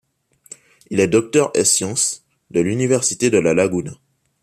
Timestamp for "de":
2.49-2.59, 3.29-3.37